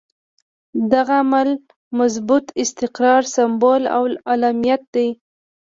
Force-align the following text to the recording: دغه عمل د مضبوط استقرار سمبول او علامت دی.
دغه 0.93 1.15
عمل 1.23 1.49
د 1.59 1.61
مضبوط 1.99 2.45
استقرار 2.63 3.23
سمبول 3.35 3.83
او 3.95 4.03
علامت 4.31 4.81
دی. 4.93 5.07